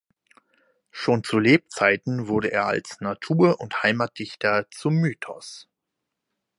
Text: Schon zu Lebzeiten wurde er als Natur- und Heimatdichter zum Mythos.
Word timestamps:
Schon 0.89 1.23
zu 1.23 1.37
Lebzeiten 1.37 2.27
wurde 2.27 2.51
er 2.51 2.65
als 2.65 2.99
Natur- 3.01 3.59
und 3.61 3.83
Heimatdichter 3.83 4.65
zum 4.71 4.95
Mythos. 4.95 5.69